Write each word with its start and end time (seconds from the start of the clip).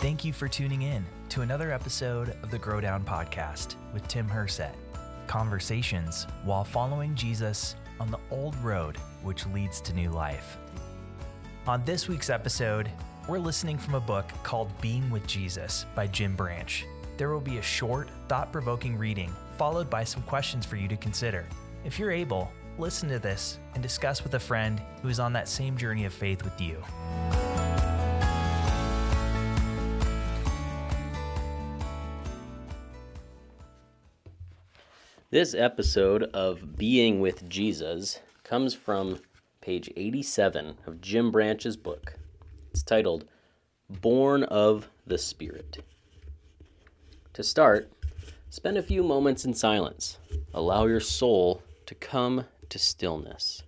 Thank 0.00 0.24
you 0.24 0.32
for 0.32 0.48
tuning 0.48 0.80
in 0.80 1.04
to 1.28 1.42
another 1.42 1.70
episode 1.70 2.34
of 2.42 2.50
the 2.50 2.56
Grow 2.56 2.80
Down 2.80 3.04
Podcast 3.04 3.74
with 3.92 4.08
Tim 4.08 4.26
Hersett. 4.26 4.74
Conversations 5.26 6.26
while 6.42 6.64
following 6.64 7.14
Jesus 7.14 7.76
on 8.00 8.10
the 8.10 8.18
old 8.30 8.56
road 8.64 8.96
which 9.22 9.44
leads 9.48 9.78
to 9.82 9.92
new 9.92 10.08
life. 10.08 10.56
On 11.66 11.84
this 11.84 12.08
week's 12.08 12.30
episode, 12.30 12.90
we're 13.28 13.38
listening 13.38 13.76
from 13.76 13.94
a 13.94 14.00
book 14.00 14.24
called 14.42 14.72
Being 14.80 15.10
with 15.10 15.26
Jesus 15.26 15.84
by 15.94 16.06
Jim 16.06 16.34
Branch. 16.34 16.86
There 17.18 17.28
will 17.28 17.38
be 17.38 17.58
a 17.58 17.62
short, 17.62 18.08
thought 18.26 18.50
provoking 18.52 18.96
reading, 18.96 19.30
followed 19.58 19.90
by 19.90 20.04
some 20.04 20.22
questions 20.22 20.64
for 20.64 20.76
you 20.76 20.88
to 20.88 20.96
consider. 20.96 21.46
If 21.84 21.98
you're 21.98 22.10
able, 22.10 22.50
listen 22.78 23.10
to 23.10 23.18
this 23.18 23.58
and 23.74 23.82
discuss 23.82 24.24
with 24.24 24.32
a 24.32 24.40
friend 24.40 24.80
who 25.02 25.08
is 25.08 25.20
on 25.20 25.34
that 25.34 25.46
same 25.46 25.76
journey 25.76 26.06
of 26.06 26.14
faith 26.14 26.42
with 26.42 26.58
you. 26.58 26.82
This 35.32 35.54
episode 35.54 36.24
of 36.34 36.76
Being 36.76 37.20
with 37.20 37.48
Jesus 37.48 38.18
comes 38.42 38.74
from 38.74 39.20
page 39.60 39.88
87 39.96 40.78
of 40.88 41.00
Jim 41.00 41.30
Branch's 41.30 41.76
book. 41.76 42.14
It's 42.72 42.82
titled 42.82 43.26
Born 43.88 44.42
of 44.42 44.88
the 45.06 45.18
Spirit. 45.18 45.84
To 47.34 47.44
start, 47.44 47.92
spend 48.48 48.76
a 48.76 48.82
few 48.82 49.04
moments 49.04 49.44
in 49.44 49.54
silence. 49.54 50.18
Allow 50.52 50.86
your 50.86 50.98
soul 50.98 51.62
to 51.86 51.94
come 51.94 52.46
to 52.68 52.78
stillness. 52.80 53.62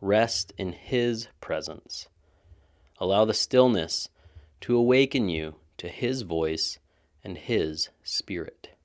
Rest 0.00 0.54
in 0.58 0.72
His 0.72 1.28
presence. 1.40 2.08
Allow 2.98 3.26
the 3.26 3.32
stillness 3.32 4.08
to 4.62 4.76
awaken 4.76 5.28
you 5.28 5.54
to 5.78 5.86
His 5.86 6.22
voice 6.22 6.80
and 7.22 7.38
His 7.38 7.90
Spirit. 8.02 8.75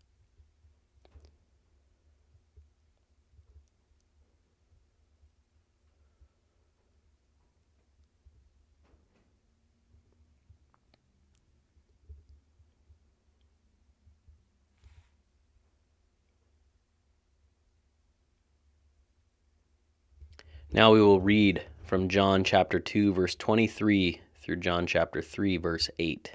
Now 20.73 20.93
we 20.93 21.01
will 21.01 21.19
read 21.19 21.63
from 21.83 22.07
John 22.07 22.45
chapter 22.45 22.79
2, 22.79 23.11
verse 23.13 23.35
23 23.35 24.21
through 24.41 24.55
John 24.55 24.87
chapter 24.87 25.21
3, 25.21 25.57
verse 25.57 25.89
8. 25.99 26.31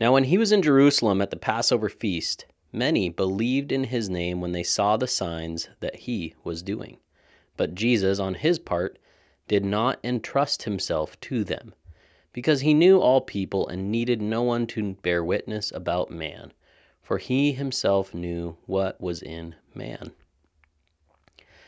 Now, 0.00 0.14
when 0.14 0.24
he 0.24 0.38
was 0.38 0.50
in 0.50 0.62
Jerusalem 0.62 1.20
at 1.20 1.30
the 1.30 1.36
Passover 1.36 1.90
feast, 1.90 2.46
many 2.72 3.10
believed 3.10 3.72
in 3.72 3.84
his 3.84 4.08
name 4.08 4.40
when 4.40 4.52
they 4.52 4.62
saw 4.62 4.96
the 4.96 5.06
signs 5.06 5.68
that 5.80 5.96
he 5.96 6.34
was 6.44 6.62
doing. 6.62 6.96
But 7.58 7.74
Jesus, 7.74 8.18
on 8.18 8.32
his 8.32 8.58
part, 8.58 8.98
did 9.46 9.66
not 9.66 9.98
entrust 10.02 10.62
himself 10.62 11.20
to 11.20 11.44
them, 11.44 11.74
because 12.32 12.62
he 12.62 12.72
knew 12.72 13.00
all 13.00 13.20
people 13.20 13.68
and 13.68 13.92
needed 13.92 14.22
no 14.22 14.42
one 14.42 14.66
to 14.68 14.94
bear 15.02 15.22
witness 15.22 15.70
about 15.72 16.10
man, 16.10 16.54
for 17.02 17.18
he 17.18 17.52
himself 17.52 18.14
knew 18.14 18.56
what 18.64 18.98
was 18.98 19.20
in 19.20 19.56
man. 19.74 20.12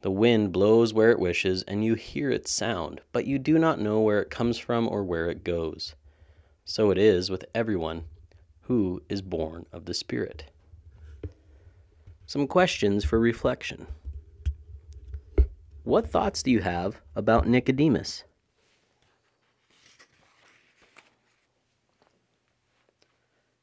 The 0.00 0.10
wind 0.12 0.52
blows 0.52 0.94
where 0.94 1.10
it 1.10 1.18
wishes, 1.18 1.64
and 1.64 1.84
you 1.84 1.94
hear 1.94 2.30
its 2.30 2.52
sound, 2.52 3.00
but 3.12 3.26
you 3.26 3.38
do 3.38 3.58
not 3.58 3.80
know 3.80 4.00
where 4.00 4.22
it 4.22 4.30
comes 4.30 4.56
from 4.56 4.88
or 4.88 5.02
where 5.02 5.28
it 5.28 5.42
goes. 5.42 5.96
So 6.64 6.90
it 6.90 6.98
is 6.98 7.30
with 7.30 7.44
everyone 7.54 8.04
who 8.62 9.02
is 9.08 9.22
born 9.22 9.66
of 9.72 9.86
the 9.86 9.94
Spirit. 9.94 10.44
Some 12.26 12.46
questions 12.46 13.04
for 13.04 13.18
reflection. 13.18 13.86
What 15.82 16.06
thoughts 16.06 16.42
do 16.42 16.50
you 16.50 16.60
have 16.60 17.00
about 17.16 17.48
Nicodemus? 17.48 18.24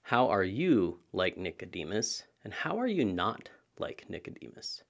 How 0.02 0.28
are 0.28 0.44
you 0.44 1.00
like 1.14 1.38
Nicodemus, 1.38 2.24
and 2.44 2.54
how 2.54 2.78
are 2.78 2.88
you 2.88 3.06
not 3.06 3.50
like 3.80 4.06
Nicodemus? 4.10 4.84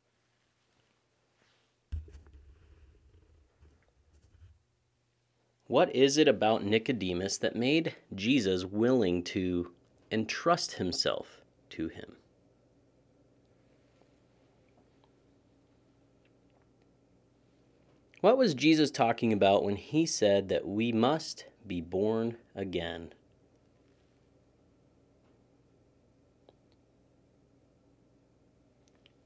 What 5.68 5.96
is 5.96 6.20
it 6.20 6.28
about 6.28 6.64
Nicodemus 6.64 7.38
that 7.40 7.56
made 7.56 7.96
Jesus 8.14 8.64
willing 8.66 9.24
to 9.24 9.72
entrust 10.12 10.74
himself 10.74 11.42
to 11.72 11.88
him? 11.88 12.18
What 18.22 18.38
was 18.38 18.54
Jesus 18.54 18.92
talking 18.92 19.34
about 19.34 19.64
when 19.64 19.75
he 19.75 20.06
said 20.06 20.50
that 20.50 20.68
we 20.68 20.92
must 20.92 21.46
be 21.66 21.81
born 21.81 22.38
again? 22.56 23.12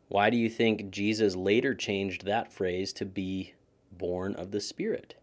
Why 0.07 0.29
do 0.29 0.37
you 0.37 0.49
think 0.49 0.89
Jesus 0.89 1.35
later 1.35 1.75
changed 1.75 2.25
that 2.25 2.51
phrase 2.51 2.93
to 2.93 3.05
be 3.05 3.53
born 3.91 4.35
of 4.35 4.51
the 4.51 4.61
Spirit? 4.61 5.15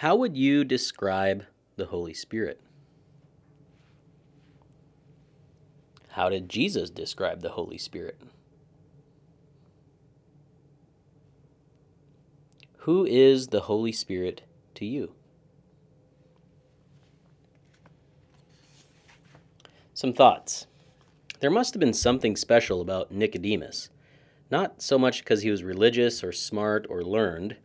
How 0.00 0.14
would 0.14 0.36
you 0.36 0.62
describe 0.62 1.44
the 1.76 1.86
Holy 1.86 2.12
Spirit? 2.12 2.60
How 6.08 6.28
did 6.28 6.50
Jesus 6.50 6.90
describe 6.90 7.40
the 7.40 7.52
Holy 7.52 7.78
Spirit? 7.78 8.20
Who 12.80 13.06
is 13.06 13.48
the 13.48 13.62
Holy 13.62 13.90
Spirit 13.90 14.42
to 14.74 14.84
you? 14.84 15.12
Some 19.94 20.12
thoughts. 20.12 20.66
There 21.40 21.50
must 21.50 21.72
have 21.72 21.80
been 21.80 21.94
something 21.94 22.36
special 22.36 22.82
about 22.82 23.12
Nicodemus. 23.12 23.88
Not 24.50 24.82
so 24.82 24.98
much 24.98 25.20
because 25.24 25.40
he 25.40 25.50
was 25.50 25.64
religious 25.64 26.22
or 26.22 26.32
smart 26.32 26.86
or 26.90 27.02
learned, 27.02 27.56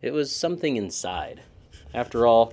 it 0.00 0.14
was 0.14 0.34
something 0.34 0.76
inside. 0.76 1.42
After 1.94 2.26
all, 2.26 2.52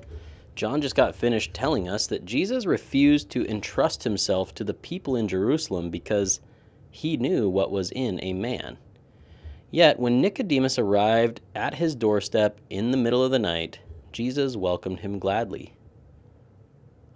John 0.56 0.82
just 0.82 0.96
got 0.96 1.16
finished 1.16 1.54
telling 1.54 1.90
us 1.90 2.08
that 2.08 2.26
Jesus 2.26 2.66
refused 2.66 3.30
to 3.32 3.50
entrust 3.50 4.04
himself 4.04 4.54
to 4.56 4.64
the 4.64 4.74
people 4.74 5.16
in 5.16 5.28
Jerusalem 5.28 5.90
because 5.90 6.40
he 6.92 7.18
knew 7.18 7.50
what 7.50 7.72
was 7.72 7.92
in 7.92 8.20
a 8.24 8.34
man. 8.34 8.78
Yet, 9.72 10.00
when 10.00 10.22
Nicodemus 10.22 10.78
arrived 10.78 11.42
at 11.56 11.74
his 11.74 11.96
doorstep 11.96 12.60
in 12.70 12.92
the 12.92 12.98
middle 12.98 13.24
of 13.24 13.32
the 13.32 13.40
night, 13.40 13.80
Jesus 14.12 14.56
welcomed 14.56 15.00
him 15.00 15.18
gladly. 15.18 15.74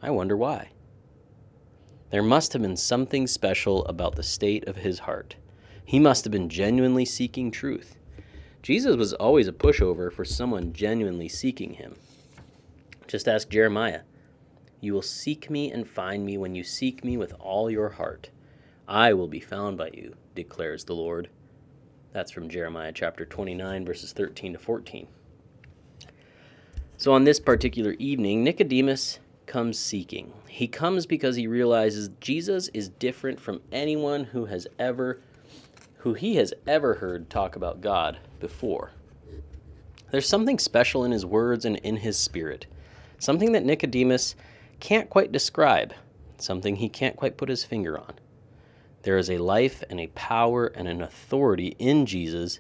I 0.02 0.10
wonder 0.10 0.36
why. 0.36 0.70
There 2.10 2.24
must 2.24 2.54
have 2.54 2.62
been 2.64 2.78
something 2.78 3.28
special 3.28 3.86
about 3.86 4.16
the 4.16 4.24
state 4.24 4.68
of 4.68 4.78
his 4.78 5.00
heart. 5.00 5.36
He 5.86 6.00
must 6.00 6.24
have 6.26 6.32
been 6.32 6.50
genuinely 6.50 7.06
seeking 7.06 7.52
truth. 7.52 7.98
Jesus 8.62 8.96
was 8.96 9.14
always 9.14 9.48
a 9.48 9.54
pushover 9.54 10.12
for 10.12 10.26
someone 10.26 10.74
genuinely 10.74 11.30
seeking 11.30 11.74
him. 11.74 11.96
Just 13.08 13.28
ask 13.28 13.50
Jeremiah. 13.50 14.02
You 14.82 14.94
will 14.94 15.02
seek 15.02 15.50
me 15.50 15.72
and 15.72 15.88
find 15.88 16.26
me 16.26 16.38
when 16.38 16.54
you 16.54 16.64
seek 16.64 17.04
me 17.04 17.18
with 17.18 17.34
all 17.40 17.72
your 17.72 17.90
heart. 17.90 18.30
I 18.88 19.14
will 19.14 19.28
be 19.28 19.40
found 19.40 19.78
by 19.78 19.92
you, 19.94 20.16
declares 20.36 20.84
the 20.84 20.96
Lord. 20.96 21.30
That's 22.12 22.32
from 22.32 22.50
Jeremiah 22.50 22.92
chapter 22.92 23.26
29, 23.26 23.86
verses 23.86 24.12
13 24.12 24.54
to 24.54 24.60
14. 24.60 25.08
So, 26.98 27.14
on 27.14 27.24
this 27.24 27.40
particular 27.40 27.92
evening, 27.94 28.44
Nicodemus 28.44 29.20
comes 29.46 29.80
seeking. 29.80 30.34
He 30.48 30.68
comes 30.68 31.06
because 31.06 31.36
he 31.36 31.48
realizes 31.48 32.10
Jesus 32.20 32.70
is 32.70 32.90
different 32.90 33.40
from 33.40 33.62
anyone 33.72 34.26
who 34.26 34.46
has 34.46 34.68
ever 34.78 35.22
who 36.00 36.14
he 36.14 36.36
has 36.36 36.54
ever 36.68 36.96
heard 36.96 37.30
talk 37.30 37.56
about 37.56 37.82
God 37.82 38.20
before. 38.40 38.92
There's 40.12 40.28
something 40.28 40.60
special 40.60 41.04
in 41.04 41.12
his 41.12 41.26
words 41.26 41.66
and 41.66 41.78
in 41.78 41.98
his 41.98 42.18
spirit, 42.18 42.66
something 43.20 43.52
that 43.52 43.66
Nicodemus 43.66 44.36
can't 44.80 45.10
quite 45.10 45.32
describe, 45.32 45.94
something 46.38 46.78
he 46.78 46.90
can't 46.90 47.16
quite 47.16 47.38
put 47.38 47.50
his 47.50 47.66
finger 47.66 47.98
on. 47.98 48.14
There 49.04 49.18
is 49.18 49.30
a 49.30 49.38
life 49.38 49.84
and 49.90 50.00
a 50.00 50.08
power 50.08 50.68
and 50.68 50.88
an 50.88 51.02
authority 51.02 51.76
in 51.80 52.06
Jesus 52.06 52.60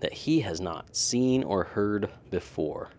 that 0.00 0.12
he 0.12 0.40
has 0.40 0.60
not 0.60 0.96
seen 0.96 1.42
or 1.42 1.64
heard 1.64 2.10
before. 2.30 2.90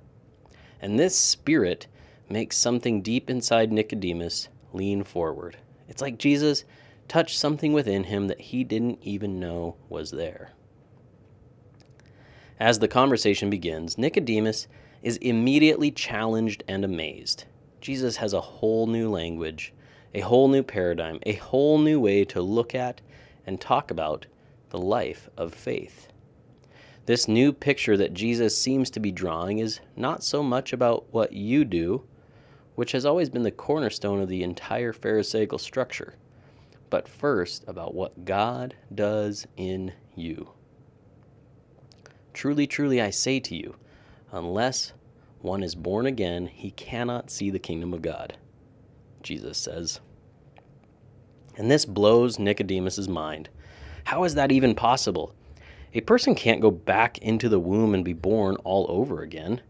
And 0.82 0.98
this 0.98 1.16
spirit 1.16 1.88
makes 2.30 2.58
something 2.58 3.02
deep 3.02 3.30
inside 3.30 3.72
Nicodemus 3.72 4.50
lean 4.74 5.04
forward. 5.04 5.58
It's 5.88 6.02
like 6.02 6.18
Jesus 6.18 6.66
touched 7.08 7.38
something 7.38 7.74
within 7.74 8.06
him 8.06 8.28
that 8.28 8.42
he 8.42 8.64
didn't 8.64 9.00
even 9.02 9.40
know 9.40 9.76
was 9.90 10.12
there. 10.12 10.52
As 12.60 12.80
the 12.80 12.88
conversation 12.88 13.52
begins, 13.52 14.00
Nicodemus 14.00 14.68
is 15.04 15.18
immediately 15.18 15.92
challenged 15.92 16.64
and 16.68 16.84
amazed. 16.84 17.46
Jesus 17.82 18.18
has 18.18 18.34
a 18.34 18.42
whole 18.42 18.88
new 18.88 19.12
language, 19.12 19.74
a 20.16 20.22
whole 20.22 20.48
new 20.48 20.64
paradigm, 20.64 21.20
a 21.24 21.34
whole 21.34 21.78
new 21.78 22.00
way 22.00 22.26
to 22.26 22.42
look 22.42 22.74
at 22.74 23.02
and 23.46 23.62
talk 23.62 23.92
about 23.92 24.26
the 24.70 24.80
life 24.80 25.30
of 25.38 25.54
faith. 25.54 26.08
This 27.06 27.28
new 27.28 27.54
picture 27.54 27.96
that 27.96 28.16
Jesus 28.16 28.60
seems 28.60 28.90
to 28.90 29.00
be 29.00 29.12
drawing 29.12 29.60
is 29.60 29.80
not 29.96 30.24
so 30.24 30.42
much 30.42 30.74
about 30.74 31.06
what 31.12 31.34
you 31.34 31.64
do, 31.64 32.04
which 32.74 32.92
has 32.92 33.06
always 33.06 33.30
been 33.30 33.44
the 33.44 33.52
cornerstone 33.52 34.20
of 34.20 34.30
the 34.30 34.42
entire 34.44 34.94
Pharisaical 34.94 35.60
structure, 35.60 36.16
but 36.90 37.08
first 37.08 37.64
about 37.68 37.94
what 37.94 38.26
God 38.26 38.76
does 38.94 39.46
in 39.56 39.94
you. 40.16 40.50
Truly, 42.38 42.68
truly, 42.68 43.02
I 43.02 43.10
say 43.10 43.40
to 43.40 43.56
you, 43.56 43.78
unless 44.32 44.94
one 45.42 45.64
is 45.64 45.74
born 45.74 46.06
again, 46.06 46.46
he 46.46 46.70
cannot 46.70 47.32
see 47.32 47.50
the 47.50 47.58
kingdom 47.58 47.96
of 47.96 48.04
God, 48.04 48.38
Jesus 49.24 49.58
says. 49.58 50.02
And 51.56 51.72
this 51.72 51.84
blows 51.84 52.38
Nicodemus's 52.38 53.10
mind. 53.10 53.50
How 54.04 54.24
is 54.24 54.36
that 54.36 54.52
even 54.52 54.76
possible? 54.76 55.34
A 55.96 56.02
person 56.02 56.36
can't 56.36 56.62
go 56.62 56.70
back 56.70 57.18
into 57.18 57.50
the 57.50 57.58
womb 57.60 57.96
and 57.96 58.06
be 58.06 58.14
born 58.14 58.56
all 58.58 58.86
over 58.88 59.24
again. 59.24 59.62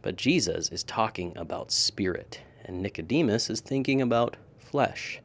But 0.00 0.14
Jesus 0.14 0.68
is 0.68 0.84
talking 0.84 1.36
about 1.36 1.72
spirit, 1.72 2.40
and 2.64 2.80
Nicodemus 2.80 3.50
is 3.50 3.58
thinking 3.58 4.00
about 4.00 4.36
flesh. 4.58 5.20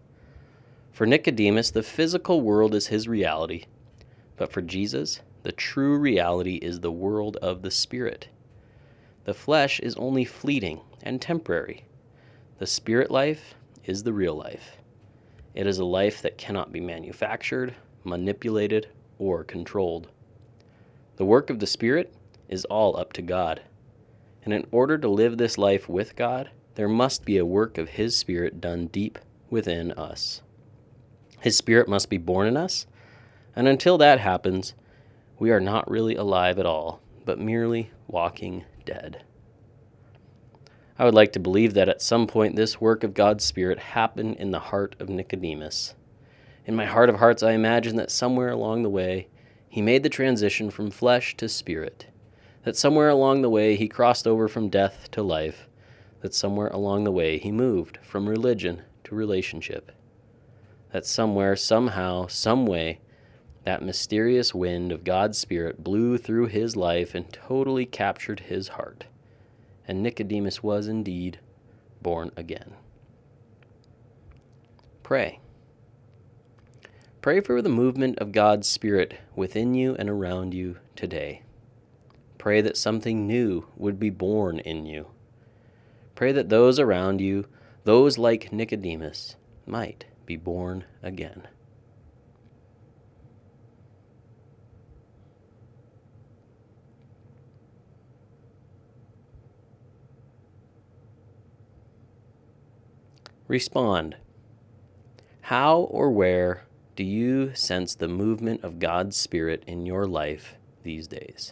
For 0.92 1.06
Nicodemus, 1.06 1.70
the 1.70 1.84
physical 1.84 2.42
world 2.42 2.74
is 2.74 2.88
his 2.88 3.08
reality, 3.08 3.66
but 4.36 4.52
for 4.52 4.64
Jesus, 4.64 5.22
the 5.44 5.52
true 5.52 5.98
reality 5.98 6.56
is 6.56 6.80
the 6.80 6.92
world 6.92 7.38
of 7.38 7.62
the 7.62 7.72
spirit. 7.72 8.28
The 9.24 9.34
flesh 9.34 9.80
is 9.80 9.96
only 9.96 10.26
fleeting 10.26 10.82
and 11.02 11.22
temporary. 11.22 11.86
The 12.60 12.68
spirit 12.68 13.12
life 13.12 13.56
is 13.86 14.04
the 14.04 14.14
real 14.14 14.36
life. 14.36 14.78
It 15.54 15.68
is 15.68 15.80
a 15.80 15.86
life 15.86 16.22
that 16.22 16.38
cannot 16.38 16.72
be 16.72 16.80
manufactured, 16.80 17.76
manipulated, 18.04 18.88
or 19.20 19.44
controlled. 19.44 20.10
The 21.18 21.26
work 21.26 21.50
of 21.50 21.60
the 21.60 21.68
Spirit 21.68 22.14
is 22.50 22.66
all 22.66 22.98
up 22.98 23.14
to 23.14 23.22
God. 23.22 23.62
And 24.44 24.54
in 24.54 24.66
order 24.72 24.98
to 24.98 25.08
live 25.08 25.38
this 25.38 25.58
life 25.58 25.88
with 25.88 26.16
God, 26.16 26.50
there 26.76 26.90
must 26.90 27.26
be 27.26 27.38
a 27.38 27.46
work 27.46 27.78
of 27.78 27.90
His 27.90 28.16
Spirit 28.16 28.62
done 28.62 28.88
deep 28.88 29.20
within 29.50 29.92
us. 29.92 30.42
His 31.42 31.58
Spirit 31.58 31.88
must 31.88 32.10
be 32.10 32.18
born 32.18 32.48
in 32.48 32.56
us, 32.56 32.88
and 33.56 33.68
until 33.68 33.98
that 33.98 34.20
happens, 34.20 34.74
we 35.42 35.50
are 35.50 35.60
not 35.60 35.90
really 35.90 36.16
alive 36.16 36.60
at 36.60 36.68
all, 36.68 37.02
but 37.26 37.40
merely 37.40 37.90
walking 38.08 38.64
dead. 38.86 39.24
I 41.00 41.04
would 41.04 41.16
like 41.16 41.34
to 41.34 41.40
believe 41.40 41.74
that 41.74 41.90
at 41.90 42.00
some 42.00 42.28
point 42.28 42.56
this 42.56 42.80
work 42.80 43.04
of 43.04 43.16
God's 43.16 43.44
Spirit 43.44 43.80
happened 43.80 44.36
in 44.36 44.52
the 44.52 44.60
heart 44.60 44.96
of 45.00 45.10
Nicodemus. 45.10 45.96
In 46.68 46.76
my 46.76 46.86
heart 46.86 47.10
of 47.10 47.16
hearts, 47.16 47.42
I 47.42 47.54
imagine 47.54 47.96
that 47.96 48.12
somewhere 48.12 48.52
along 48.52 48.84
the 48.84 48.90
way, 48.92 49.30
he 49.68 49.82
made 49.82 50.04
the 50.04 50.10
transition 50.10 50.70
from 50.70 50.92
flesh 50.92 51.36
to 51.38 51.50
spirit 51.50 52.06
that 52.64 52.78
somewhere 52.78 53.10
along 53.10 53.42
the 53.42 53.50
way 53.50 53.76
he 53.76 53.88
crossed 53.88 54.28
over 54.28 54.48
from 54.48 54.70
death 54.70 55.10
to 55.10 55.24
life, 55.24 55.68
that 56.20 56.36
somewhere 56.36 56.68
along 56.68 57.04
the 57.04 57.12
way 57.12 57.40
he 57.40 57.52
moved 57.52 57.98
from 58.04 58.30
religion 58.30 58.84
to 59.04 59.16
relationship, 59.16 59.92
that 60.94 61.04
somewhere, 61.04 61.56
somehow, 61.56 62.28
some 62.28 62.68
way, 62.68 63.00
that 63.64 63.84
mysterious 63.84 64.54
wind 64.54 64.92
of 64.92 65.04
God's 65.04 65.38
Spirit 65.38 65.84
blew 65.84 66.18
through 66.18 66.48
his 66.48 66.76
life 66.76 67.14
and 67.14 67.32
totally 67.32 67.86
captured 67.86 68.42
his 68.42 68.70
heart. 68.70 69.06
And 69.88 70.02
Nicodemus 70.02 70.64
was 70.64 70.88
indeed 70.88 71.40
born 72.02 72.32
again. 72.36 72.74
Pray. 75.04 75.40
Pray 77.22 77.40
for 77.40 77.62
the 77.62 77.70
movement 77.70 78.18
of 78.18 78.32
God's 78.32 78.68
Spirit 78.68 79.20
within 79.36 79.76
you 79.76 79.96
and 79.96 80.10
around 80.10 80.54
you 80.54 80.78
today. 80.96 81.44
Pray 82.40 82.62
that 82.62 82.78
something 82.78 83.28
new 83.28 83.68
would 83.76 84.00
be 84.00 84.10
born 84.10 84.58
in 84.58 84.88
you. 84.88 85.08
Pray 86.16 86.32
that 86.32 86.50
those 86.50 86.80
around 86.80 87.22
you, 87.22 87.46
those 87.84 88.18
like 88.18 88.52
Nicodemus, 88.52 89.36
might 89.68 90.06
be 90.26 90.36
born 90.36 90.86
again. 91.04 91.48
Respond. 103.52 104.16
How 105.42 105.80
or 105.80 106.10
where 106.10 106.64
do 106.96 107.04
you 107.04 107.54
sense 107.54 107.94
the 107.94 108.08
movement 108.08 108.64
of 108.64 108.80
God's 108.80 109.18
Spirit 109.18 109.66
in 109.68 109.86
your 109.86 110.06
life 110.06 110.56
these 110.84 111.06
days? 111.06 111.52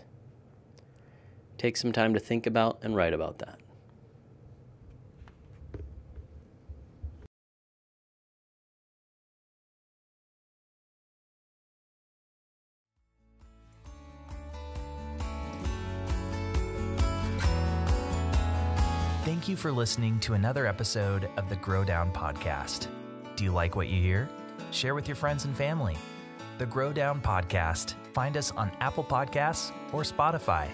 Take 1.58 1.75
some 1.75 1.91
time 1.91 2.13
to 2.13 2.20
think 2.22 2.48
about 2.48 2.79
and 2.82 2.96
write 2.96 3.12
about 3.12 3.39
that. 3.39 3.60
You 19.50 19.58
for 19.58 19.72
listening 19.72 20.20
to 20.20 20.36
another 20.36 20.68
episode 20.68 21.27
of 21.36 21.50
the 21.50 21.56
Grow 21.56 21.84
Down 21.84 22.12
Podcast. 22.12 22.88
Do 23.36 23.44
you 23.44 23.51
like 23.51 23.75
what 23.75 23.88
you 23.88 24.00
hear? 24.00 24.29
Share 24.70 24.94
with 24.94 25.08
your 25.08 25.15
friends 25.15 25.46
and 25.46 25.58
family. 25.58 25.98
The 26.60 26.68
Grow 26.68 26.94
Down 26.94 27.20
Podcast. 27.20 27.96
Find 28.13 28.38
us 28.38 28.51
on 28.51 28.72
Apple 28.79 29.03
Podcasts 29.03 29.72
or 29.91 30.03
Spotify. 30.03 30.70